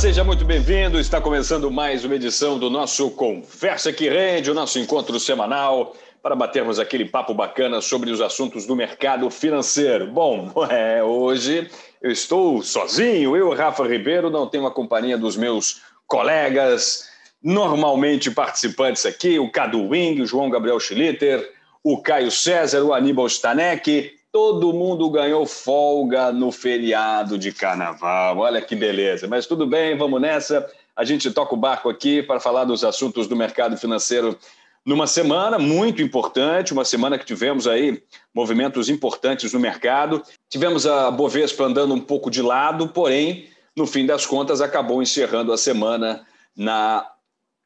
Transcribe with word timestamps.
seja 0.00 0.24
muito 0.24 0.46
bem-vindo. 0.46 0.98
Está 0.98 1.20
começando 1.20 1.70
mais 1.70 2.06
uma 2.06 2.14
edição 2.14 2.58
do 2.58 2.70
nosso 2.70 3.10
Conversa 3.10 3.92
que 3.92 4.08
Rende, 4.08 4.50
o 4.50 4.54
nosso 4.54 4.78
encontro 4.78 5.20
semanal 5.20 5.94
para 6.22 6.34
batermos 6.34 6.78
aquele 6.78 7.04
papo 7.04 7.34
bacana 7.34 7.82
sobre 7.82 8.10
os 8.10 8.22
assuntos 8.22 8.64
do 8.64 8.74
mercado 8.74 9.28
financeiro. 9.28 10.06
Bom, 10.06 10.50
é, 10.70 11.04
hoje 11.04 11.70
eu 12.00 12.10
estou 12.10 12.62
sozinho, 12.62 13.36
eu, 13.36 13.52
Rafa 13.52 13.86
Ribeiro, 13.86 14.30
não 14.30 14.46
tenho 14.46 14.66
a 14.66 14.70
companhia 14.70 15.18
dos 15.18 15.36
meus 15.36 15.82
colegas 16.06 17.06
normalmente 17.42 18.30
participantes 18.30 19.04
aqui, 19.04 19.38
o 19.38 19.52
Cadu 19.52 19.86
Wing, 19.88 20.22
o 20.22 20.26
João 20.26 20.48
Gabriel 20.48 20.80
Schlitter, 20.80 21.46
o 21.84 22.00
Caio 22.00 22.30
César, 22.30 22.82
o 22.82 22.94
Aníbal 22.94 23.26
Stanek 23.26 24.18
todo 24.32 24.72
mundo 24.72 25.10
ganhou 25.10 25.44
folga 25.46 26.32
no 26.32 26.52
feriado 26.52 27.36
de 27.36 27.52
carnaval. 27.52 28.38
Olha 28.38 28.62
que 28.62 28.76
beleza. 28.76 29.26
Mas 29.26 29.46
tudo 29.46 29.66
bem, 29.66 29.96
vamos 29.96 30.20
nessa. 30.20 30.68
A 30.94 31.04
gente 31.04 31.30
toca 31.30 31.54
o 31.54 31.58
barco 31.58 31.88
aqui 31.88 32.22
para 32.22 32.40
falar 32.40 32.64
dos 32.64 32.84
assuntos 32.84 33.26
do 33.26 33.34
mercado 33.34 33.76
financeiro 33.76 34.38
numa 34.84 35.06
semana 35.06 35.58
muito 35.58 36.00
importante, 36.00 36.72
uma 36.72 36.84
semana 36.84 37.18
que 37.18 37.26
tivemos 37.26 37.66
aí 37.66 38.02
movimentos 38.34 38.88
importantes 38.88 39.52
no 39.52 39.60
mercado. 39.60 40.22
Tivemos 40.48 40.86
a 40.86 41.10
Bovespa 41.10 41.64
andando 41.64 41.92
um 41.92 42.00
pouco 42.00 42.30
de 42.30 42.40
lado, 42.40 42.88
porém, 42.88 43.48
no 43.76 43.86
fim 43.86 44.06
das 44.06 44.24
contas, 44.24 44.60
acabou 44.60 45.02
encerrando 45.02 45.52
a 45.52 45.58
semana 45.58 46.26
na 46.56 47.06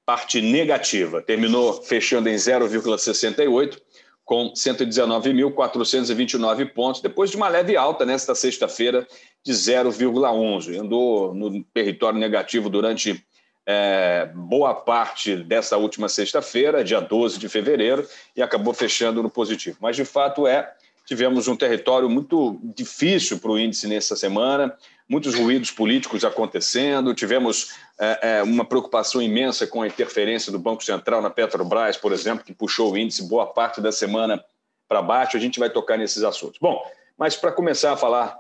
parte 0.04 0.40
negativa. 0.40 1.22
Terminou 1.22 1.74
fechando 1.82 2.28
em 2.28 2.34
0,68 2.34 3.78
com 4.24 4.52
119.429 4.52 6.72
pontos, 6.72 7.02
depois 7.02 7.30
de 7.30 7.36
uma 7.36 7.48
leve 7.48 7.76
alta 7.76 8.06
nesta 8.06 8.34
sexta-feira 8.34 9.06
de 9.44 9.52
0,11. 9.52 10.80
Andou 10.80 11.34
no 11.34 11.62
território 11.64 12.18
negativo 12.18 12.70
durante 12.70 13.22
é, 13.66 14.30
boa 14.34 14.74
parte 14.74 15.36
dessa 15.36 15.76
última 15.76 16.08
sexta-feira, 16.08 16.82
dia 16.82 17.00
12 17.00 17.38
de 17.38 17.48
fevereiro, 17.48 18.06
e 18.34 18.42
acabou 18.42 18.72
fechando 18.72 19.22
no 19.22 19.30
positivo. 19.30 19.76
Mas, 19.80 19.96
de 19.96 20.04
fato, 20.04 20.46
é 20.46 20.72
tivemos 21.06 21.48
um 21.48 21.56
território 21.56 22.08
muito 22.08 22.58
difícil 22.62 23.38
para 23.38 23.50
o 23.50 23.58
índice 23.58 23.86
nessa 23.86 24.16
semana, 24.16 24.74
muitos 25.08 25.34
ruídos 25.34 25.70
políticos 25.70 26.24
acontecendo, 26.24 27.14
tivemos 27.14 27.74
é, 27.98 28.38
é, 28.38 28.42
uma 28.42 28.64
preocupação 28.64 29.20
imensa 29.20 29.66
com 29.66 29.82
a 29.82 29.86
interferência 29.86 30.50
do 30.50 30.58
Banco 30.58 30.82
Central 30.82 31.20
na 31.20 31.30
Petrobras, 31.30 31.96
por 31.96 32.12
exemplo, 32.12 32.44
que 32.44 32.52
puxou 32.52 32.92
o 32.92 32.98
índice 32.98 33.28
boa 33.28 33.46
parte 33.46 33.80
da 33.80 33.92
semana 33.92 34.42
para 34.88 35.02
baixo. 35.02 35.36
A 35.36 35.40
gente 35.40 35.58
vai 35.58 35.70
tocar 35.70 35.98
nesses 35.98 36.22
assuntos. 36.22 36.58
Bom, 36.60 36.82
mas 37.16 37.36
para 37.36 37.52
começar 37.52 37.92
a 37.92 37.96
falar 37.96 38.38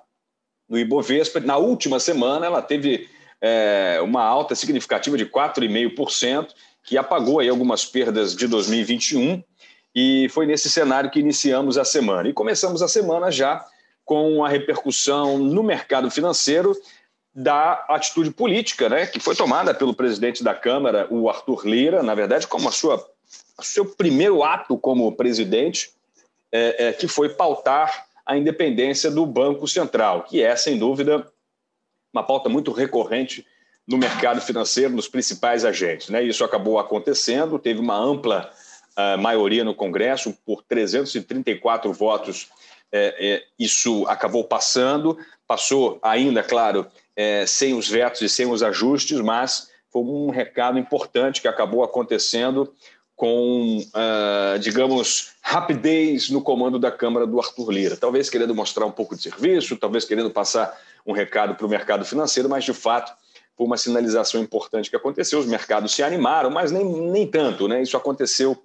do 0.68 0.78
Ibovespa, 0.78 1.40
na 1.40 1.56
última 1.56 2.00
semana 2.00 2.46
ela 2.46 2.62
teve 2.62 3.08
é, 3.40 4.00
uma 4.02 4.22
alta 4.22 4.54
significativa 4.54 5.16
de 5.18 5.26
4,5%, 5.26 6.48
que 6.82 6.96
apagou 6.96 7.40
aí 7.40 7.48
algumas 7.48 7.84
perdas 7.84 8.34
de 8.34 8.46
2021 8.46 9.42
e 9.94 10.28
foi 10.30 10.46
nesse 10.46 10.70
cenário 10.70 11.10
que 11.10 11.20
iniciamos 11.20 11.78
a 11.78 11.84
semana. 11.84 12.28
E 12.28 12.32
começamos 12.32 12.82
a 12.82 12.88
semana 12.88 13.30
já 13.30 13.64
com 14.04 14.44
a 14.44 14.48
repercussão 14.48 15.38
no 15.38 15.62
mercado 15.62 16.10
financeiro 16.10 16.76
da 17.34 17.84
atitude 17.88 18.30
política, 18.30 18.88
né, 18.88 19.06
que 19.06 19.18
foi 19.18 19.34
tomada 19.34 19.74
pelo 19.74 19.94
presidente 19.94 20.44
da 20.44 20.54
Câmara, 20.54 21.08
o 21.10 21.28
Arthur 21.28 21.66
Lira, 21.66 22.02
na 22.02 22.14
verdade, 22.14 22.46
como 22.46 22.68
a 22.68 22.72
sua, 22.72 23.04
seu 23.60 23.84
primeiro 23.84 24.44
ato 24.44 24.78
como 24.78 25.10
presidente, 25.16 25.90
é, 26.52 26.88
é, 26.88 26.92
que 26.92 27.08
foi 27.08 27.28
pautar 27.28 28.06
a 28.24 28.36
independência 28.36 29.10
do 29.10 29.26
Banco 29.26 29.66
Central, 29.66 30.22
que 30.22 30.42
é, 30.42 30.54
sem 30.54 30.78
dúvida, 30.78 31.26
uma 32.12 32.22
pauta 32.22 32.48
muito 32.48 32.70
recorrente 32.70 33.44
no 33.86 33.98
mercado 33.98 34.40
financeiro, 34.40 34.94
nos 34.94 35.08
principais 35.08 35.64
agentes. 35.64 36.08
Né? 36.08 36.22
Isso 36.22 36.44
acabou 36.44 36.78
acontecendo, 36.78 37.58
teve 37.58 37.80
uma 37.80 37.96
ampla 37.96 38.50
a 38.96 39.16
maioria 39.16 39.64
no 39.64 39.74
Congresso, 39.74 40.32
por 40.46 40.62
334 40.62 41.92
votos, 41.92 42.48
é, 42.96 43.14
é, 43.18 43.44
isso 43.58 44.06
acabou 44.06 44.44
passando, 44.44 45.18
passou 45.48 45.98
ainda, 46.00 46.44
claro, 46.44 46.86
é, 47.16 47.44
sem 47.44 47.74
os 47.74 47.88
vetos 47.88 48.22
e 48.22 48.28
sem 48.28 48.46
os 48.46 48.62
ajustes, 48.62 49.18
mas 49.18 49.68
foi 49.90 50.02
um 50.02 50.30
recado 50.30 50.78
importante 50.78 51.40
que 51.40 51.48
acabou 51.48 51.82
acontecendo 51.82 52.72
com, 53.16 53.78
uh, 53.78 54.58
digamos, 54.58 55.32
rapidez 55.40 56.30
no 56.30 56.40
comando 56.40 56.78
da 56.78 56.90
Câmara 56.90 57.26
do 57.26 57.38
Arthur 57.40 57.70
Lira. 57.70 57.96
Talvez 57.96 58.30
querendo 58.30 58.54
mostrar 58.54 58.86
um 58.86 58.90
pouco 58.92 59.16
de 59.16 59.22
serviço, 59.22 59.76
talvez 59.76 60.04
querendo 60.04 60.30
passar 60.30 60.76
um 61.04 61.12
recado 61.12 61.54
para 61.54 61.66
o 61.66 61.68
mercado 61.68 62.04
financeiro, 62.04 62.48
mas 62.48 62.64
de 62.64 62.72
fato 62.72 63.12
foi 63.56 63.66
uma 63.66 63.76
sinalização 63.76 64.40
importante 64.40 64.90
que 64.90 64.96
aconteceu. 64.96 65.38
Os 65.38 65.46
mercados 65.46 65.92
se 65.92 66.02
animaram, 66.02 66.50
mas 66.50 66.72
nem, 66.72 66.84
nem 66.84 67.26
tanto, 67.26 67.68
né? 67.68 67.82
Isso 67.82 67.96
aconteceu 67.96 68.60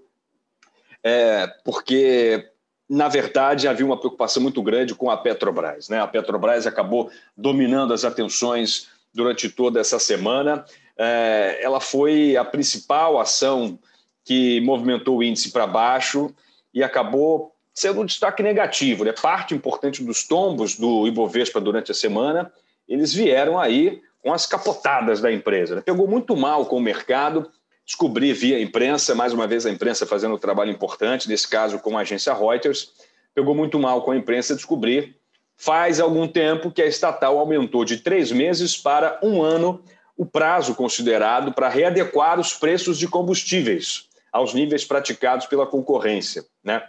é, 1.03 1.47
porque, 1.63 2.49
na 2.89 3.07
verdade, 3.07 3.67
havia 3.67 3.85
uma 3.85 3.97
preocupação 3.97 4.41
muito 4.41 4.63
grande 4.63 4.95
com 4.95 5.11
a 5.11 5.17
Petrobras. 5.17 5.89
Né? 5.89 6.01
A 6.01 6.07
Petrobras 6.07 6.65
acabou 6.65 7.11
dominando 7.37 7.93
as 7.93 8.03
atenções 8.03 8.87
durante 9.13 9.47
toda 9.47 9.79
essa 9.79 9.99
semana. 9.99 10.65
É, 10.97 11.59
ela 11.61 11.79
foi 11.79 12.35
a 12.35 12.43
principal 12.43 13.19
ação 13.19 13.77
que 14.25 14.59
movimentou 14.61 15.17
o 15.17 15.23
índice 15.23 15.51
para 15.51 15.67
baixo 15.67 16.33
e 16.73 16.83
acabou 16.83 17.53
sendo 17.73 18.01
um 18.01 18.05
destaque 18.05 18.41
negativo. 18.41 19.05
Né? 19.05 19.13
Parte 19.13 19.53
importante 19.53 20.03
dos 20.03 20.27
tombos 20.27 20.75
do 20.75 21.07
Ibovespa 21.07 21.61
durante 21.61 21.91
a 21.91 21.95
semana, 21.95 22.51
eles 22.87 23.13
vieram 23.13 23.59
aí 23.59 24.01
com 24.23 24.33
as 24.33 24.47
capotadas 24.47 25.21
da 25.21 25.31
empresa. 25.31 25.75
Né? 25.75 25.81
Pegou 25.81 26.07
muito 26.07 26.35
mal 26.35 26.65
com 26.65 26.77
o 26.77 26.81
mercado, 26.81 27.49
descobri 27.89 28.31
via 28.33 28.61
imprensa, 28.61 29.15
mais 29.15 29.33
uma 29.33 29.47
vez 29.47 29.65
a 29.65 29.71
imprensa 29.71 30.05
fazendo 30.05 30.35
um 30.35 30.37
trabalho 30.37 30.69
importante, 30.69 31.27
nesse 31.27 31.47
caso 31.47 31.79
com 31.79 31.97
a 31.97 32.01
agência 32.01 32.31
Reuters, 32.31 32.91
pegou 33.33 33.55
muito 33.55 33.79
mal 33.79 34.03
com 34.03 34.11
a 34.11 34.15
imprensa 34.15 34.55
descobrir, 34.55 35.15
faz 35.57 35.99
algum 35.99 36.27
tempo 36.27 36.69
que 36.69 36.83
a 36.83 36.85
estatal 36.85 37.39
aumentou 37.39 37.83
de 37.83 37.97
três 37.97 38.31
meses 38.31 38.77
para 38.77 39.19
um 39.23 39.41
ano 39.41 39.83
o 40.15 40.23
prazo 40.23 40.75
considerado 40.75 41.51
para 41.51 41.67
readequar 41.67 42.39
os 42.39 42.53
preços 42.53 42.99
de 42.99 43.07
combustíveis 43.07 44.07
aos 44.31 44.53
níveis 44.53 44.85
praticados 44.85 45.47
pela 45.47 45.65
concorrência. 45.65 46.45
Né? 46.63 46.83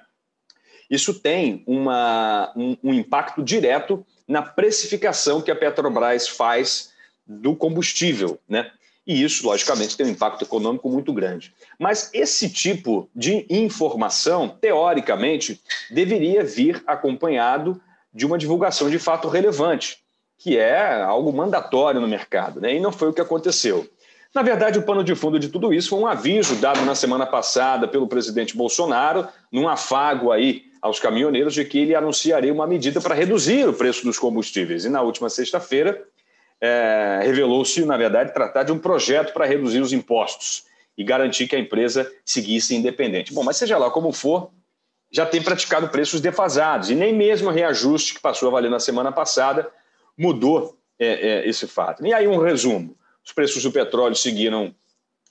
Isso 0.90 1.14
tem 1.18 1.64
uma, 1.66 2.52
um, 2.54 2.76
um 2.84 2.92
impacto 2.92 3.42
direto 3.42 4.04
na 4.28 4.42
precificação 4.42 5.40
que 5.40 5.50
a 5.50 5.56
Petrobras 5.56 6.28
faz 6.28 6.92
do 7.26 7.56
combustível. 7.56 8.38
Né? 8.46 8.70
E 9.06 9.22
isso, 9.22 9.46
logicamente, 9.46 9.96
tem 9.96 10.06
um 10.06 10.10
impacto 10.10 10.44
econômico 10.44 10.88
muito 10.88 11.12
grande. 11.12 11.54
Mas 11.78 12.10
esse 12.12 12.48
tipo 12.50 13.08
de 13.14 13.46
informação, 13.48 14.48
teoricamente, 14.48 15.60
deveria 15.90 16.44
vir 16.44 16.82
acompanhado 16.86 17.80
de 18.12 18.26
uma 18.26 18.38
divulgação 18.38 18.90
de 18.90 18.98
fato 18.98 19.28
relevante, 19.28 19.98
que 20.36 20.58
é 20.58 21.02
algo 21.02 21.32
mandatório 21.32 22.00
no 22.00 22.08
mercado, 22.08 22.60
né? 22.60 22.74
e 22.74 22.80
não 22.80 22.92
foi 22.92 23.08
o 23.08 23.12
que 23.12 23.20
aconteceu. 23.20 23.88
Na 24.34 24.42
verdade, 24.42 24.78
o 24.78 24.82
pano 24.82 25.02
de 25.02 25.14
fundo 25.14 25.38
de 25.38 25.48
tudo 25.48 25.74
isso 25.74 25.90
foi 25.90 25.98
um 25.98 26.06
aviso 26.06 26.54
dado 26.56 26.82
na 26.82 26.94
semana 26.94 27.26
passada 27.26 27.88
pelo 27.88 28.06
presidente 28.06 28.56
Bolsonaro, 28.56 29.26
num 29.50 29.68
afago 29.68 30.30
aí 30.30 30.62
aos 30.80 31.00
caminhoneiros, 31.00 31.52
de 31.52 31.64
que 31.64 31.78
ele 31.78 31.94
anunciaria 31.94 32.52
uma 32.52 32.66
medida 32.66 33.00
para 33.00 33.14
reduzir 33.14 33.68
o 33.68 33.72
preço 33.72 34.04
dos 34.04 34.18
combustíveis. 34.18 34.84
E 34.84 34.88
na 34.88 35.02
última 35.02 35.28
sexta-feira, 35.28 36.06
é, 36.60 37.20
revelou-se, 37.22 37.84
na 37.84 37.96
verdade, 37.96 38.34
tratar 38.34 38.64
de 38.64 38.72
um 38.72 38.78
projeto 38.78 39.32
para 39.32 39.46
reduzir 39.46 39.80
os 39.80 39.92
impostos 39.92 40.64
e 40.96 41.02
garantir 41.02 41.48
que 41.48 41.56
a 41.56 41.58
empresa 41.58 42.10
seguisse 42.24 42.74
independente. 42.74 43.32
Bom, 43.32 43.42
mas 43.42 43.56
seja 43.56 43.78
lá 43.78 43.90
como 43.90 44.12
for, 44.12 44.50
já 45.10 45.24
tem 45.24 45.42
praticado 45.42 45.88
preços 45.88 46.20
defasados 46.20 46.90
e 46.90 46.94
nem 46.94 47.12
mesmo 47.14 47.48
o 47.48 47.52
reajuste 47.52 48.14
que 48.14 48.20
passou 48.20 48.48
a 48.48 48.52
valer 48.52 48.70
na 48.70 48.78
semana 48.78 49.10
passada 49.10 49.68
mudou 50.16 50.78
é, 50.98 51.06
é, 51.06 51.48
esse 51.48 51.66
fato. 51.66 52.06
E 52.06 52.12
aí, 52.12 52.28
um 52.28 52.38
resumo: 52.38 52.94
os 53.24 53.32
preços 53.32 53.62
do 53.62 53.72
petróleo 53.72 54.14
seguiram 54.14 54.74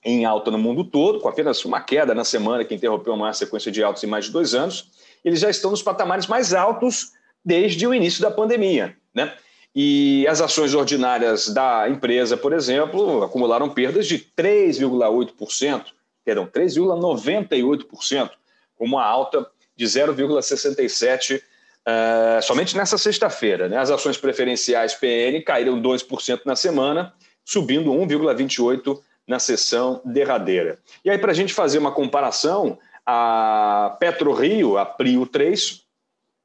em 0.04 0.26
alta 0.26 0.50
no 0.50 0.58
mundo 0.58 0.84
todo, 0.84 1.20
com 1.20 1.28
apenas 1.28 1.64
uma 1.66 1.82
queda 1.82 2.16
na 2.16 2.24
semana 2.24 2.66
que 2.66 2.74
interrompeu 2.74 3.14
uma 3.14 3.34
sequência 3.34 3.72
de 3.72 3.84
altos 3.84 4.04
em 4.04 4.08
mais 4.08 4.26
de 4.26 4.32
dois 4.32 4.54
anos. 4.54 4.90
Eles 5.24 5.42
já 5.42 5.50
estão 5.50 5.72
nos 5.72 5.84
patamares 5.84 6.26
mais 6.28 6.54
altos 6.54 7.12
desde 7.44 7.86
o 7.86 7.94
início 7.94 8.22
da 8.22 8.32
pandemia. 8.32 8.98
Né? 9.14 9.34
E 9.82 10.28
as 10.28 10.42
ações 10.42 10.74
ordinárias 10.74 11.48
da 11.48 11.88
empresa, 11.88 12.36
por 12.36 12.52
exemplo, 12.52 13.24
acumularam 13.24 13.70
perdas 13.70 14.08
de 14.08 14.20
3,8%, 14.20 15.86
perdão, 16.26 16.46
3,98%, 16.46 18.30
com 18.76 18.84
uma 18.84 19.06
alta 19.06 19.50
de 19.78 19.86
0,67% 19.86 21.38
uh, 21.38 21.42
eh, 21.86 22.40
somente 22.44 22.76
nessa 22.76 22.98
sexta-feira. 22.98 23.70
Né? 23.70 23.78
As 23.78 23.90
ações 23.90 24.18
preferenciais 24.18 24.96
PN 24.96 25.42
caíram 25.46 25.82
2% 25.82 26.42
na 26.44 26.58
semana, 26.58 27.14
subindo 27.46 27.90
1,28% 27.90 29.00
na 29.26 29.40
sessão 29.40 30.02
derradeira. 30.04 30.78
E 31.06 31.10
aí, 31.10 31.18
para 31.18 31.32
a 31.32 31.36
gente 31.36 31.54
fazer 31.54 31.78
uma 31.78 31.94
comparação, 31.94 32.78
a 33.06 33.96
PetroRio, 33.98 34.78
a 34.78 34.86
Prio 34.86 35.26
3, 35.26 35.84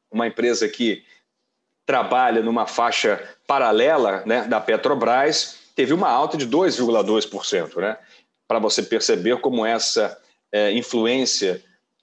uma 0.08 0.28
empresa 0.28 0.68
que 0.68 1.02
trabalha 1.86 2.42
numa 2.42 2.66
faixa 2.66 3.22
paralela 3.46 4.22
né, 4.26 4.44
da 4.44 4.60
Petrobras, 4.60 5.58
teve 5.74 5.92
uma 5.92 6.08
alta 6.08 6.36
de 6.36 6.46
2,2%, 6.48 7.76
né? 7.80 7.96
Para 8.46 8.58
você 8.58 8.82
perceber 8.82 9.38
como 9.40 9.64
essa 9.64 10.16
é, 10.52 10.72
influência 10.72 11.62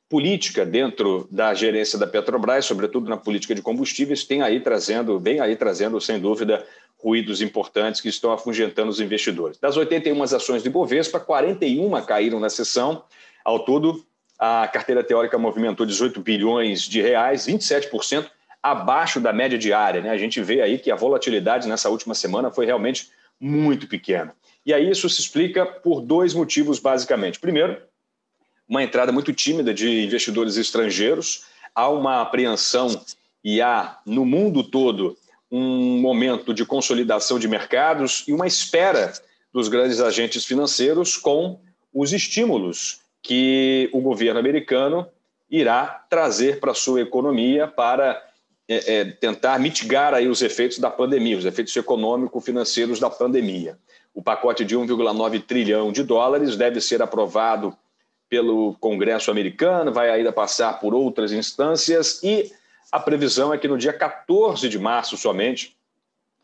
política 0.10 0.66
dentro 0.66 1.28
da 1.32 1.54
gerência 1.54 1.98
da 1.98 2.06
Petrobras, 2.06 2.66
sobretudo 2.66 3.10
na 3.10 3.16
política 3.16 3.56
de 3.56 3.62
combustíveis, 3.62 4.26
tem 4.26 4.42
aí 4.42 4.60
trazendo, 4.60 5.18
vem 5.18 5.40
aí 5.40 5.56
trazendo, 5.56 6.02
sem 6.02 6.20
dúvida, 6.20 6.66
ruídos 6.98 7.42
importantes 7.42 8.02
que 8.02 8.10
estão 8.10 8.32
afugentando 8.32 8.90
os 8.90 9.00
investidores. 9.00 9.58
Das 9.58 9.78
81 9.78 10.22
ações 10.22 10.62
de 10.62 10.70
Bovespa, 10.70 11.20
41 11.20 11.90
caíram 12.04 12.40
na 12.40 12.50
sessão. 12.50 13.04
Ao 13.44 13.60
todo, 13.64 14.04
a 14.38 14.68
carteira 14.68 15.04
teórica 15.04 15.38
movimentou 15.38 15.86
18 15.86 16.20
bilhões 16.20 16.82
de 16.82 17.02
reais, 17.02 17.48
27% 17.48 18.28
abaixo 18.62 19.20
da 19.20 19.34
média 19.34 19.58
diária. 19.58 20.02
Né? 20.02 20.10
A 20.10 20.18
gente 20.18 20.42
vê 20.42 20.62
aí 20.62 20.78
que 20.78 20.92
a 20.92 20.96
volatilidade 20.96 21.68
nessa 21.68 21.90
última 21.90 22.14
semana 22.14 22.52
foi 22.52 22.66
realmente 22.66 23.10
muito 23.40 23.88
pequena. 23.88 24.36
E 24.66 24.74
aí 24.74 24.90
isso 24.90 25.10
se 25.10 25.20
explica 25.20 25.66
por 25.66 26.02
dois 26.02 26.34
motivos, 26.34 26.80
basicamente. 26.80 27.40
Primeiro, 27.40 27.82
uma 28.68 28.84
entrada 28.84 29.12
muito 29.12 29.34
tímida 29.34 29.74
de 29.74 30.06
investidores 30.06 30.56
estrangeiros, 30.58 31.46
há 31.74 31.90
uma 31.90 32.22
apreensão 32.22 33.02
e 33.44 33.62
há, 33.62 33.98
no 34.06 34.26
mundo 34.26 34.64
todo, 34.64 35.18
um 35.52 36.00
momento 36.00 36.54
de 36.54 36.66
consolidação 36.66 37.40
de 37.40 37.48
mercados 37.48 38.24
e 38.28 38.32
uma 38.32 38.48
espera 38.48 39.12
dos 39.52 39.68
grandes 39.68 40.00
agentes 40.00 40.46
financeiros 40.46 41.18
com 41.18 41.60
os 41.94 42.14
estímulos 42.14 43.02
que 43.22 43.90
o 43.92 44.00
governo 44.00 44.40
americano 44.40 45.08
irá 45.50 46.06
trazer 46.10 46.60
para 46.60 46.72
a 46.72 46.76
sua 46.76 47.02
economia 47.02 47.68
para 47.68 48.24
é, 48.72 48.94
é, 48.94 49.04
tentar 49.04 49.60
mitigar 49.60 50.14
aí 50.14 50.30
os 50.30 50.42
efeitos 50.42 50.80
da 50.80 50.90
pandemia, 50.90 51.38
os 51.38 51.44
efeitos 51.44 51.76
econômico-financeiros 51.76 53.02
da 53.02 53.10
pandemia. 53.10 53.78
O 54.14 54.24
pacote 54.24 54.64
de 54.64 54.78
1,9 54.78 55.44
trilhão 55.44 55.92
de 55.92 56.04
dólares 56.04 56.56
deve 56.56 56.80
ser 56.80 57.02
aprovado 57.02 57.76
pelo 58.30 58.74
Congresso 58.80 59.30
americano, 59.30 59.92
vai 59.92 60.10
ainda 60.10 60.32
passar 60.32 60.80
por 60.80 60.94
outras 60.94 61.34
instâncias 61.34 62.24
e 62.24 62.50
a 62.90 62.98
previsão 62.98 63.54
é 63.54 63.58
que 63.58 63.68
no 63.68 63.78
dia 63.78 63.92
14 63.92 64.70
de 64.70 64.80
março 64.80 65.18
somente 65.18 65.76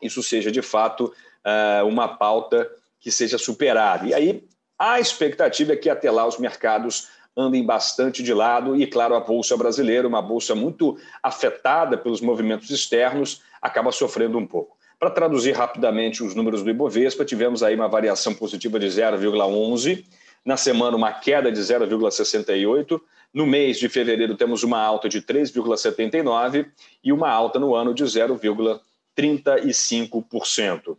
isso 0.02 0.22
seja 0.22 0.52
de 0.52 0.60
fato 0.60 1.10
é, 1.42 1.82
uma 1.82 2.08
pauta 2.08 2.70
que 3.00 3.10
seja 3.10 3.38
superada. 3.38 4.06
E 4.06 4.12
aí 4.12 4.44
a 4.78 5.00
expectativa 5.00 5.72
é 5.72 5.76
que 5.76 5.88
até 5.88 6.10
lá 6.10 6.26
os 6.26 6.36
mercados 6.36 7.08
andem 7.38 7.64
bastante 7.64 8.22
de 8.22 8.34
lado 8.34 8.74
e, 8.74 8.84
claro, 8.84 9.14
a 9.14 9.20
bolsa 9.20 9.56
brasileira, 9.56 10.08
uma 10.08 10.20
bolsa 10.20 10.56
muito 10.56 10.98
afetada 11.22 11.96
pelos 11.96 12.20
movimentos 12.20 12.68
externos, 12.70 13.40
acaba 13.62 13.92
sofrendo 13.92 14.36
um 14.36 14.46
pouco. 14.46 14.76
Para 14.98 15.10
traduzir 15.10 15.52
rapidamente 15.52 16.24
os 16.24 16.34
números 16.34 16.64
do 16.64 16.70
Ibovespa, 16.70 17.24
tivemos 17.24 17.62
aí 17.62 17.76
uma 17.76 17.86
variação 17.86 18.34
positiva 18.34 18.80
de 18.80 18.88
0,11 18.88 20.04
na 20.44 20.56
semana, 20.56 20.96
uma 20.96 21.12
queda 21.12 21.52
de 21.52 21.60
0,68. 21.60 23.00
No 23.32 23.46
mês 23.46 23.78
de 23.78 23.88
fevereiro, 23.88 24.34
temos 24.34 24.64
uma 24.64 24.80
alta 24.80 25.08
de 25.08 25.22
3,79 25.22 26.66
e 27.04 27.12
uma 27.12 27.30
alta 27.30 27.60
no 27.60 27.76
ano 27.76 27.94
de 27.94 28.02
0,35%. 28.02 30.96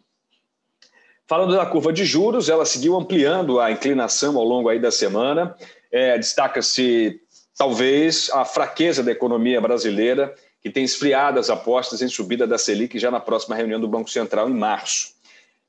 Falando 1.27 1.55
da 1.55 1.65
curva 1.65 1.91
de 1.91 2.05
juros, 2.05 2.47
ela 2.49 2.65
seguiu 2.65 2.95
ampliando 2.95 3.59
a 3.59 3.71
inclinação 3.71 4.37
ao 4.37 4.45
longo 4.45 4.69
aí 4.69 4.79
da 4.79 4.91
semana. 4.91 5.57
É, 5.91 6.17
Destaca-se, 6.17 7.19
talvez, 7.57 8.29
a 8.31 8.45
fraqueza 8.45 9.03
da 9.03 9.11
economia 9.11 9.59
brasileira, 9.59 10.33
que 10.61 10.69
tem 10.69 10.83
esfriado 10.83 11.39
as 11.39 11.49
apostas 11.49 12.01
em 12.01 12.07
subida 12.07 12.45
da 12.45 12.57
Selic 12.57 12.99
já 12.99 13.09
na 13.09 13.19
próxima 13.19 13.55
reunião 13.55 13.79
do 13.79 13.87
Banco 13.87 14.09
Central 14.09 14.49
em 14.49 14.53
março 14.53 15.19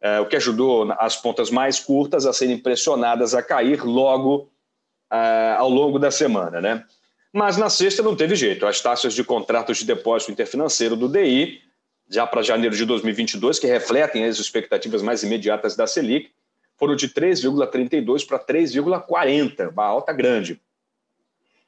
é, 0.00 0.19
o 0.19 0.26
que 0.26 0.37
ajudou 0.37 0.90
as 0.99 1.17
pontas 1.17 1.50
mais 1.50 1.78
curtas 1.78 2.25
a 2.25 2.32
serem 2.32 2.58
pressionadas 2.58 3.34
a 3.34 3.43
cair 3.43 3.84
logo 3.84 4.50
é, 5.12 5.55
ao 5.58 5.69
longo 5.69 5.99
da 5.99 6.11
semana. 6.11 6.61
Né? 6.61 6.84
Mas 7.32 7.56
na 7.56 7.69
sexta 7.69 8.02
não 8.02 8.17
teve 8.17 8.34
jeito. 8.34 8.67
As 8.67 8.81
taxas 8.81 9.12
de 9.14 9.22
contratos 9.22 9.78
de 9.78 9.84
depósito 9.84 10.32
interfinanceiro 10.32 10.96
do 10.96 11.08
DI, 11.08 11.61
já 12.08 12.26
para 12.26 12.43
janeiro 12.43 12.75
de 12.75 12.84
2022, 12.84 13.58
que 13.58 13.67
refletem 13.67 14.25
as 14.25 14.38
expectativas 14.38 15.02
mais 15.02 15.22
imediatas 15.22 15.76
da 15.76 15.87
Selic, 15.87 16.31
foram 16.81 16.97
de 16.97 17.11
3,32 17.11 18.27
para 18.27 18.38
3,40, 18.38 19.71
uma 19.71 19.85
alta 19.85 20.15
grande. 20.15 20.59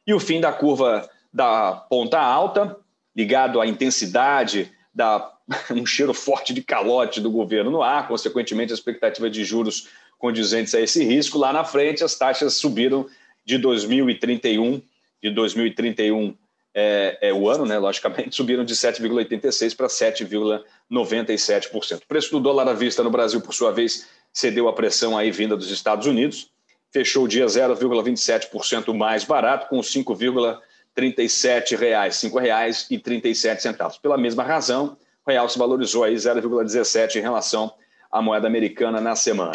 E 0.06 0.14
o 0.14 0.19
fim 0.19 0.41
da 0.41 0.50
curva 0.50 1.06
da 1.31 1.73
ponta 1.73 2.19
alta, 2.19 2.79
ligado 3.14 3.61
à 3.61 3.67
intensidade 3.67 4.73
da 4.93 5.31
um 5.70 5.85
cheiro 5.85 6.14
forte 6.14 6.55
de 6.55 6.62
calote 6.62 7.20
do 7.20 7.31
governo 7.31 7.70
no 7.70 7.82
ar, 7.82 8.09
consequentemente, 8.09 8.73
a 8.73 8.75
expectativa 8.75 9.29
de 9.29 9.44
juros 9.44 9.88
condizentes 10.19 10.75
a 10.75 10.81
esse 10.81 11.05
risco. 11.05 11.37
Lá 11.37 11.53
na 11.53 11.62
frente, 11.62 12.03
as 12.03 12.14
taxas 12.14 12.55
subiram 12.55 13.06
de 13.44 13.59
2031, 13.59 14.81
de 15.23 15.31
2031 15.31 16.35
é, 16.75 17.19
é, 17.20 17.35
o 17.35 17.50
ano, 17.50 17.67
né, 17.67 17.79
logicamente, 17.79 18.32
subiram 18.35 18.64
de 18.64 18.75
7,86% 18.75 19.76
para 19.76 19.88
7,97%. 19.88 21.99
O 21.99 22.06
preço 22.06 22.31
do 22.31 22.41
dólar 22.41 22.67
à 22.69 22.73
vista 22.73 23.03
no 23.03 23.11
Brasil, 23.11 23.43
por 23.43 23.53
sua 23.53 23.73
vez, 23.73 24.09
cedeu 24.32 24.69
a 24.69 24.73
pressão 24.73 25.17
aí 25.17 25.31
vinda 25.31 25.56
dos 25.56 25.70
Estados 25.70 26.06
Unidos, 26.06 26.50
fechou 26.90 27.25
o 27.25 27.29
dia 27.29 27.46
0,27% 27.46 28.94
mais 28.94 29.25
barato, 29.25 29.69
com 29.69 29.81
5,37 29.81 31.76
reais, 31.76 32.23
R$ 32.23 32.31
5,37. 32.31 34.00
Pela 34.00 34.17
mesma 34.17 34.43
razão, 34.43 34.96
o 35.26 35.31
real 35.31 35.49
se 35.49 35.58
valorizou 35.58 36.05
aí 36.05 36.14
0,17 36.14 37.17
em 37.17 37.20
relação 37.20 37.73
à 38.11 38.20
moeda 38.20 38.46
americana 38.46 39.00
na 39.00 39.17
semana. 39.17 39.52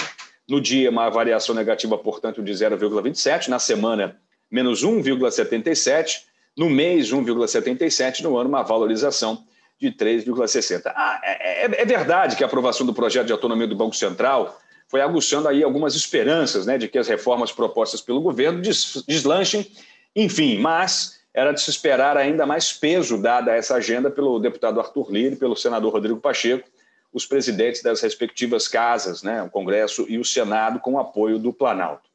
No 0.48 0.62
dia, 0.62 0.90
uma 0.90 1.10
variação 1.10 1.54
negativa, 1.54 1.98
portanto, 1.98 2.42
de 2.42 2.52
0,27. 2.54 3.50
Na 3.50 3.60
semana, 3.60 4.18
menos 4.50 4.84
1,77. 4.84 6.22
No 6.56 6.70
mês, 6.70 7.12
1,77. 7.12 8.22
No 8.22 8.38
ano, 8.38 8.50
uma 8.50 8.64
valorização 8.64 9.46
de 9.80 9.92
3,60. 9.92 10.82
Ah, 10.88 11.20
é, 11.22 11.66
é, 11.66 11.82
é, 11.82 11.86
verdade 11.86 12.36
que 12.36 12.44
a 12.44 12.48
aprovação 12.48 12.86
do 12.86 12.94
projeto 12.94 13.28
de 13.28 13.34
autonomia 13.34 13.68
do 13.68 13.76
Banco 13.76 13.96
Central 13.96 14.58
foi 14.88 15.02
aguçando 15.02 15.48
aí 15.48 15.64
algumas 15.64 15.96
esperanças 15.96 16.66
né, 16.66 16.78
de 16.78 16.88
que 16.88 16.98
as 16.98 17.08
reformas 17.08 17.52
propostas 17.52 18.02
pelo 18.02 18.22
governo 18.22 18.62
deslanchem, 19.08 19.70
enfim, 20.16 20.58
mas 20.60 21.20
era 21.34 21.52
de 21.52 21.62
se 21.62 21.70
esperar 21.70 22.18
ainda 22.18 22.46
mais 22.46 22.74
peso 22.74 23.22
dada 23.22 23.56
essa 23.56 23.76
agenda 23.76 24.10
pelo 24.10 24.40
deputado 24.40 24.80
Arthur 24.80 25.12
Lira 25.12 25.36
e 25.36 25.38
pelo 25.38 25.56
senador 25.56 25.94
Rodrigo 25.94 26.20
Pacheco, 26.20 26.68
os 27.14 27.26
presidentes 27.26 27.82
das 27.82 28.02
respectivas 28.02 28.68
casas, 28.68 29.24
né, 29.24 29.44
o 29.44 29.50
Congresso 29.50 30.06
e 30.10 30.18
o 30.18 30.26
Senado, 30.26 30.80
com 30.80 30.94
o 30.94 31.00
apoio 31.00 31.38
do 31.38 31.54
Planalto. 31.54 32.10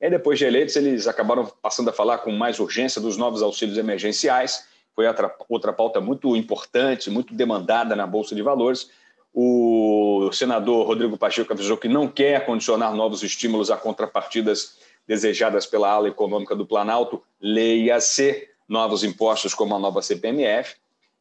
E 0.00 0.10
depois 0.10 0.38
de 0.38 0.44
eleitos, 0.44 0.74
eles 0.74 1.06
acabaram 1.06 1.46
passando 1.62 1.90
a 1.90 1.92
falar 1.92 2.18
com 2.18 2.32
mais 2.32 2.58
urgência 2.58 3.00
dos 3.00 3.16
novos 3.16 3.40
auxílios 3.40 3.78
emergenciais, 3.78 4.64
foi 4.94 5.06
outra, 5.06 5.34
outra 5.48 5.72
pauta 5.72 6.00
muito 6.00 6.36
importante, 6.36 7.08
muito 7.08 7.34
demandada 7.34 7.96
na 7.96 8.06
Bolsa 8.06 8.34
de 8.34 8.42
Valores. 8.42 8.90
O 9.34 10.30
senador 10.32 10.86
Rodrigo 10.86 11.16
Pacheco 11.16 11.52
avisou 11.52 11.76
que 11.76 11.88
não 11.88 12.06
quer 12.06 12.44
condicionar 12.44 12.94
novos 12.94 13.22
estímulos 13.22 13.70
a 13.70 13.76
contrapartidas 13.76 14.78
desejadas 15.06 15.66
pela 15.66 15.90
ala 15.90 16.08
econômica 16.08 16.54
do 16.54 16.66
Planalto, 16.66 17.22
leia-se 17.40 18.48
novos 18.68 19.02
impostos 19.02 19.54
como 19.54 19.74
a 19.74 19.78
nova 19.78 20.02
CPMF, 20.02 20.76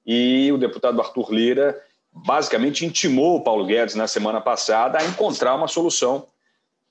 e 0.05 0.51
o 0.51 0.57
deputado 0.57 1.01
Arthur 1.01 1.33
Lira 1.33 1.81
basicamente 2.11 2.85
intimou 2.85 3.37
o 3.37 3.43
Paulo 3.43 3.65
Guedes 3.65 3.95
na 3.95 4.07
semana 4.07 4.41
passada 4.41 4.99
a 4.99 5.05
encontrar 5.05 5.55
uma 5.55 5.67
solução 5.67 6.27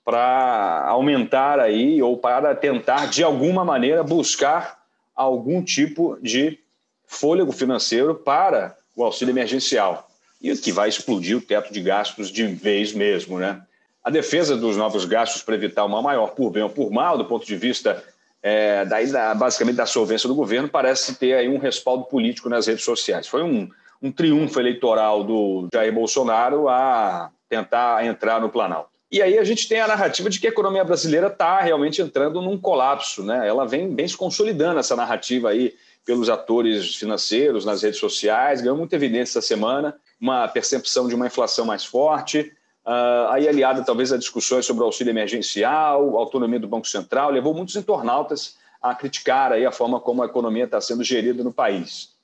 para 0.03 0.87
aumentar 0.89 1.61
aí 1.61 2.03
ou 2.03 2.17
para 2.17 2.55
tentar 2.55 3.07
de 3.07 3.23
alguma 3.23 3.65
maneira 3.65 4.03
buscar 4.03 4.83
algum 5.15 5.63
tipo 5.63 6.19
de 6.23 6.59
fôlego 7.07 7.53
financeiro 7.53 8.15
para 8.15 8.77
o 8.97 9.05
auxílio 9.05 9.33
emergencial 9.33 10.10
e 10.41 10.57
que 10.57 10.73
vai 10.73 10.89
explodir 10.89 11.37
o 11.37 11.41
teto 11.41 11.73
de 11.73 11.81
gastos 11.81 12.31
de 12.31 12.47
vez 12.47 12.93
mesmo, 12.93 13.39
né? 13.39 13.63
A 14.03 14.11
defesa 14.11 14.57
dos 14.57 14.77
novos 14.77 15.05
gastos 15.05 15.43
para 15.43 15.55
evitar 15.55 15.85
uma 15.85 16.01
maior 16.01 16.29
por 16.29 16.51
bem 16.51 16.63
ou 16.63 16.71
por 16.71 16.91
mal, 16.91 17.19
do 17.19 17.27
ponto 17.27 17.47
de 17.47 17.57
vista 17.57 18.03
é, 18.43 18.85
daí, 18.87 19.07
da, 19.11 19.35
basicamente 19.35 19.77
da 19.77 19.87
solvência 19.87 20.27
do 20.27 20.35
governo, 20.35 20.69
parece 20.69 21.15
ter 21.17 21.35
aí 21.35 21.49
um 21.49 21.59
respaldo 21.59 22.05
político 22.05 22.49
nas 22.49 22.67
redes 22.67 22.85
sociais. 22.85 23.27
Foi 23.27 23.43
um, 23.43 23.69
um 24.01 24.11
triunfo 24.11 24.59
eleitoral 24.59 25.23
do 25.23 25.69
Jair 25.73 25.93
Bolsonaro 25.93 26.69
a 26.69 27.31
tentar 27.49 28.05
entrar 28.07 28.41
no 28.41 28.49
Planalto. 28.49 28.89
E 29.13 29.21
aí 29.21 29.39
a 29.39 29.45
gente 29.45 29.69
tem 29.69 29.81
a 29.81 29.89
narrativa 29.89 30.31
de 30.31 30.39
que 30.39 30.47
a 30.47 30.51
economia 30.51 30.85
brasileira 30.85 31.27
está 31.27 31.61
realmente 31.61 32.01
entrando 32.01 32.41
num 32.41 32.57
colapso, 32.57 33.25
né? 33.25 33.47
Ela 33.47 33.67
vem 33.67 33.93
bem 33.93 34.07
se 34.07 34.17
consolidando 34.17 34.79
essa 34.79 34.95
narrativa 34.95 35.51
aí 35.51 35.75
pelos 36.07 36.31
atores 36.31 36.95
financeiros 36.95 37.65
nas 37.65 37.83
redes 37.83 37.99
sociais, 37.99 38.61
ganhou 38.61 38.77
muita 38.77 38.95
evidência 38.95 39.39
essa 39.39 39.47
semana, 39.47 39.97
uma 40.21 40.47
percepção 40.49 41.09
de 41.09 41.15
uma 41.15 41.27
inflação 41.27 41.65
mais 41.65 41.85
forte, 41.85 42.53
Uh, 42.83 43.29
aí 43.29 43.47
aliado 43.47 43.85
talvez 43.85 44.11
a 44.11 44.17
discussões 44.17 44.65
sobre 44.65 44.83
o 44.83 44.87
auxílio 44.87 45.11
emergencial, 45.11 46.17
autonomia 46.17 46.59
do 46.59 46.67
Banco 46.67 46.89
Central, 46.89 47.31
levou 47.31 47.53
muitos 47.55 47.77
internautas 47.77 48.57
a 48.81 48.95
criticar 48.95 49.53
aí 49.53 49.67
a 49.67 49.71
forma 49.71 50.01
como 50.01 50.23
a 50.23 50.27
economia 50.27 50.65
está 50.65 50.81
sendo 50.81 51.05
gerida 51.05 51.45
no 51.45 51.53
país. 51.53 52.17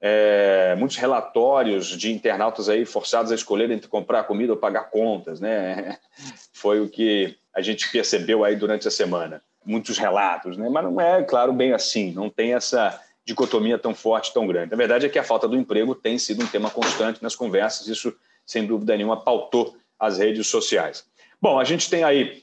é, 0.00 0.76
muitos 0.76 0.96
relatórios 0.96 1.88
de 1.88 2.12
internautas 2.12 2.68
aí 2.68 2.84
forçados 2.84 3.32
a 3.32 3.34
escolher 3.34 3.70
entre 3.70 3.88
comprar 3.88 4.24
comida 4.24 4.52
ou 4.52 4.58
pagar 4.58 4.90
contas, 4.90 5.40
né? 5.40 5.98
Foi 6.52 6.80
o 6.80 6.88
que 6.88 7.36
a 7.54 7.60
gente 7.60 7.90
percebeu 7.90 8.44
aí 8.44 8.54
durante 8.56 8.86
a 8.86 8.90
semana. 8.90 9.42
Muitos 9.64 9.98
relatos, 9.98 10.56
né? 10.56 10.68
Mas 10.68 10.84
não 10.84 11.00
é, 11.00 11.22
claro, 11.22 11.52
bem 11.52 11.72
assim. 11.72 12.12
Não 12.12 12.30
tem 12.30 12.54
essa 12.54 12.98
dicotomia 13.28 13.76
tão 13.78 13.94
forte, 13.94 14.32
tão 14.32 14.46
grande. 14.46 14.72
A 14.72 14.76
verdade 14.76 15.04
é 15.04 15.08
que 15.10 15.18
a 15.18 15.22
falta 15.22 15.46
do 15.46 15.54
emprego 15.54 15.94
tem 15.94 16.18
sido 16.18 16.42
um 16.42 16.46
tema 16.46 16.70
constante 16.70 17.22
nas 17.22 17.36
conversas. 17.36 17.86
Isso, 17.86 18.16
sem 18.46 18.66
dúvida 18.66 18.96
nenhuma, 18.96 19.22
pautou 19.22 19.76
as 19.98 20.16
redes 20.16 20.46
sociais. 20.46 21.04
Bom, 21.38 21.58
a 21.60 21.64
gente 21.64 21.90
tem 21.90 22.02
aí 22.04 22.42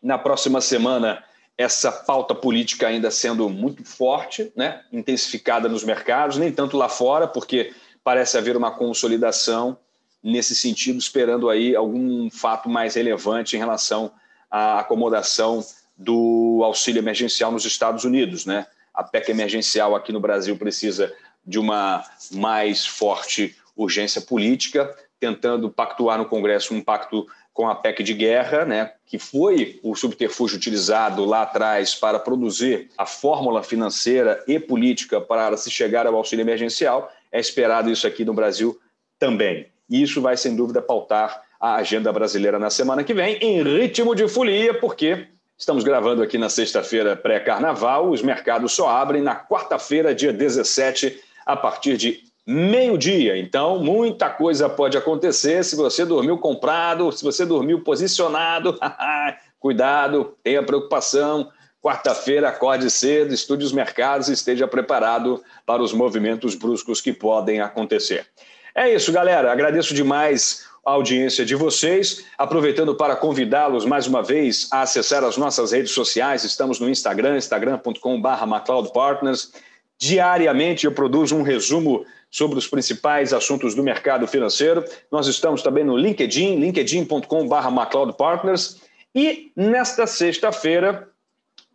na 0.00 0.16
próxima 0.16 0.60
semana 0.60 1.24
essa 1.58 1.90
pauta 1.90 2.36
política 2.36 2.86
ainda 2.86 3.10
sendo 3.10 3.48
muito 3.50 3.84
forte, 3.84 4.52
né? 4.54 4.82
intensificada 4.92 5.68
nos 5.68 5.82
mercados, 5.82 6.36
nem 6.36 6.52
tanto 6.52 6.76
lá 6.76 6.88
fora, 6.88 7.26
porque 7.26 7.74
parece 8.04 8.38
haver 8.38 8.56
uma 8.56 8.70
consolidação 8.70 9.76
nesse 10.22 10.54
sentido, 10.54 11.00
esperando 11.00 11.50
aí 11.50 11.74
algum 11.74 12.30
fato 12.30 12.68
mais 12.68 12.94
relevante 12.94 13.56
em 13.56 13.58
relação 13.58 14.12
à 14.48 14.78
acomodação 14.78 15.64
do 15.98 16.60
auxílio 16.62 17.00
emergencial 17.00 17.50
nos 17.50 17.64
Estados 17.64 18.04
Unidos. 18.04 18.46
Né? 18.46 18.68
A 18.94 19.02
PEC 19.02 19.30
emergencial 19.30 19.94
aqui 19.94 20.12
no 20.12 20.20
Brasil 20.20 20.56
precisa 20.56 21.12
de 21.44 21.58
uma 21.58 22.04
mais 22.30 22.86
forte 22.86 23.56
urgência 23.76 24.20
política, 24.20 24.94
tentando 25.18 25.70
pactuar 25.70 26.18
no 26.18 26.26
Congresso 26.26 26.74
um 26.74 26.80
pacto 26.80 27.26
com 27.52 27.68
a 27.68 27.74
PEC 27.74 28.02
de 28.02 28.14
guerra, 28.14 28.64
né, 28.64 28.92
que 29.04 29.18
foi 29.18 29.78
o 29.82 29.94
subterfúgio 29.94 30.56
utilizado 30.56 31.24
lá 31.24 31.42
atrás 31.42 31.94
para 31.94 32.18
produzir 32.18 32.90
a 32.96 33.04
fórmula 33.04 33.62
financeira 33.62 34.42
e 34.48 34.58
política 34.58 35.20
para 35.20 35.56
se 35.56 35.70
chegar 35.70 36.06
ao 36.06 36.16
auxílio 36.16 36.42
emergencial, 36.42 37.12
é 37.30 37.38
esperado 37.38 37.90
isso 37.90 38.06
aqui 38.06 38.24
no 38.24 38.32
Brasil 38.32 38.78
também. 39.18 39.66
E 39.88 40.02
isso 40.02 40.22
vai, 40.22 40.36
sem 40.36 40.56
dúvida, 40.56 40.80
pautar 40.80 41.42
a 41.60 41.76
agenda 41.76 42.10
brasileira 42.12 42.58
na 42.58 42.70
semana 42.70 43.04
que 43.04 43.12
vem, 43.12 43.36
em 43.36 43.62
ritmo 43.62 44.14
de 44.14 44.26
folia, 44.26 44.74
porque 44.74 45.28
estamos 45.62 45.84
gravando 45.84 46.24
aqui 46.24 46.36
na 46.36 46.48
sexta-feira 46.48 47.14
pré-carnaval, 47.14 48.10
os 48.10 48.20
mercados 48.20 48.72
só 48.72 48.88
abrem 48.88 49.22
na 49.22 49.36
quarta-feira, 49.36 50.12
dia 50.12 50.32
17, 50.32 51.20
a 51.46 51.56
partir 51.56 51.96
de 51.96 52.24
meio-dia. 52.44 53.38
Então, 53.38 53.78
muita 53.78 54.28
coisa 54.28 54.68
pode 54.68 54.98
acontecer 54.98 55.64
se 55.64 55.76
você 55.76 56.04
dormiu 56.04 56.36
comprado, 56.36 57.12
se 57.12 57.22
você 57.22 57.46
dormiu 57.46 57.80
posicionado. 57.80 58.76
Cuidado, 59.60 60.36
tenha 60.42 60.64
preocupação. 60.64 61.48
Quarta-feira, 61.80 62.48
acorde 62.48 62.90
cedo, 62.90 63.32
estude 63.32 63.64
os 63.64 63.72
mercados 63.72 64.28
e 64.28 64.32
esteja 64.32 64.66
preparado 64.66 65.44
para 65.64 65.80
os 65.80 65.92
movimentos 65.92 66.56
bruscos 66.56 67.00
que 67.00 67.12
podem 67.12 67.60
acontecer. 67.60 68.26
É 68.74 68.92
isso, 68.92 69.12
galera. 69.12 69.52
Agradeço 69.52 69.94
demais 69.94 70.66
a 70.84 70.92
audiência 70.92 71.44
de 71.44 71.54
vocês. 71.54 72.24
Aproveitando 72.36 72.94
para 72.94 73.16
convidá-los 73.16 73.84
mais 73.84 74.06
uma 74.06 74.22
vez 74.22 74.68
a 74.72 74.82
acessar 74.82 75.22
as 75.24 75.36
nossas 75.36 75.72
redes 75.72 75.92
sociais. 75.92 76.44
Estamos 76.44 76.80
no 76.80 76.88
Instagram, 76.90 77.36
instagram.com.br 77.36 78.46
MacLeodPartners. 78.46 79.52
Diariamente 79.98 80.84
eu 80.84 80.92
produzo 80.92 81.36
um 81.36 81.42
resumo 81.42 82.04
sobre 82.30 82.58
os 82.58 82.66
principais 82.66 83.32
assuntos 83.32 83.74
do 83.74 83.82
mercado 83.82 84.26
financeiro. 84.26 84.84
Nós 85.10 85.26
estamos 85.28 85.62
também 85.62 85.84
no 85.84 85.96
LinkedIn, 85.96 86.56
linkedin.com.br 86.58 87.70
MacLeodPartners. 87.70 88.80
E 89.14 89.52
nesta 89.54 90.06
sexta-feira, 90.06 91.08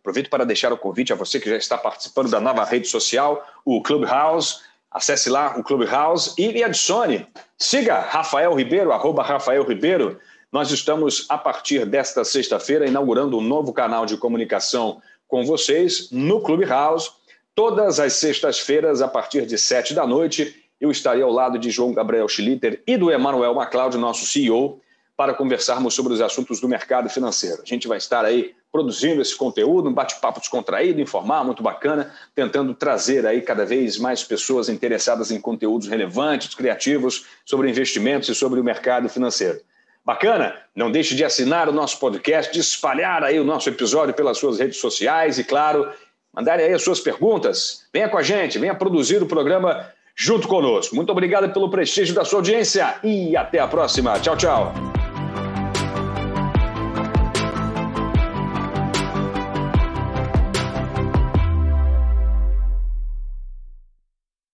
aproveito 0.00 0.28
para 0.28 0.44
deixar 0.44 0.72
o 0.72 0.76
convite 0.76 1.12
a 1.12 1.16
você 1.16 1.38
que 1.38 1.48
já 1.48 1.56
está 1.56 1.78
participando 1.78 2.28
da 2.28 2.40
nova 2.40 2.64
rede 2.64 2.88
social, 2.88 3.46
o 3.64 3.80
Clubhouse. 3.80 4.67
Acesse 4.90 5.28
lá 5.28 5.58
o 5.58 5.62
Clubhouse 5.62 6.34
e 6.38 6.62
adicione. 6.62 7.26
Siga 7.56 8.00
Rafael 8.00 8.54
Ribeiro, 8.54 8.92
arroba 8.92 9.22
Rafael 9.22 9.62
Ribeiro. 9.64 10.18
Nós 10.50 10.70
estamos, 10.70 11.26
a 11.28 11.36
partir 11.36 11.84
desta 11.84 12.24
sexta-feira, 12.24 12.86
inaugurando 12.86 13.36
um 13.36 13.42
novo 13.42 13.72
canal 13.72 14.06
de 14.06 14.16
comunicação 14.16 15.00
com 15.26 15.44
vocês 15.44 16.10
no 16.10 16.40
Clubhouse 16.40 17.18
Todas 17.58 17.98
as 17.98 18.12
sextas-feiras, 18.12 19.02
a 19.02 19.08
partir 19.08 19.44
de 19.44 19.58
sete 19.58 19.92
da 19.92 20.06
noite, 20.06 20.54
eu 20.80 20.92
estarei 20.92 21.22
ao 21.22 21.32
lado 21.32 21.58
de 21.58 21.70
João 21.70 21.92
Gabriel 21.92 22.28
Schlitter 22.28 22.80
e 22.86 22.96
do 22.96 23.10
Emanuel 23.10 23.52
MacLeod, 23.52 23.98
nosso 23.98 24.24
CEO, 24.26 24.80
para 25.16 25.34
conversarmos 25.34 25.92
sobre 25.92 26.12
os 26.12 26.20
assuntos 26.20 26.60
do 26.60 26.68
mercado 26.68 27.10
financeiro. 27.10 27.60
A 27.60 27.66
gente 27.66 27.88
vai 27.88 27.98
estar 27.98 28.24
aí 28.24 28.54
produzindo 28.70 29.22
esse 29.22 29.36
conteúdo, 29.36 29.88
um 29.88 29.92
bate-papo 29.92 30.40
descontraído, 30.40 31.00
informal, 31.00 31.44
muito 31.44 31.62
bacana, 31.62 32.12
tentando 32.34 32.74
trazer 32.74 33.26
aí 33.26 33.40
cada 33.40 33.64
vez 33.64 33.98
mais 33.98 34.22
pessoas 34.22 34.68
interessadas 34.68 35.30
em 35.30 35.40
conteúdos 35.40 35.88
relevantes, 35.88 36.54
criativos, 36.54 37.26
sobre 37.44 37.70
investimentos 37.70 38.28
e 38.28 38.34
sobre 38.34 38.60
o 38.60 38.64
mercado 38.64 39.08
financeiro. 39.08 39.60
Bacana? 40.04 40.56
Não 40.74 40.90
deixe 40.90 41.14
de 41.14 41.24
assinar 41.24 41.68
o 41.68 41.72
nosso 41.72 41.98
podcast, 41.98 42.52
de 42.52 42.60
espalhar 42.60 43.22
aí 43.22 43.38
o 43.38 43.44
nosso 43.44 43.68
episódio 43.68 44.14
pelas 44.14 44.38
suas 44.38 44.58
redes 44.58 44.78
sociais 44.78 45.38
e, 45.38 45.44
claro, 45.44 45.90
mandarem 46.34 46.66
aí 46.66 46.72
as 46.72 46.82
suas 46.82 47.00
perguntas. 47.00 47.86
Venha 47.92 48.08
com 48.08 48.16
a 48.16 48.22
gente, 48.22 48.58
venha 48.58 48.74
produzir 48.74 49.22
o 49.22 49.26
programa 49.26 49.92
junto 50.16 50.48
conosco. 50.48 50.96
Muito 50.96 51.12
obrigado 51.12 51.52
pelo 51.52 51.70
prestígio 51.70 52.14
da 52.14 52.24
sua 52.24 52.38
audiência 52.38 52.96
e 53.04 53.36
até 53.36 53.58
a 53.58 53.68
próxima. 53.68 54.18
Tchau, 54.18 54.36
tchau. 54.36 54.97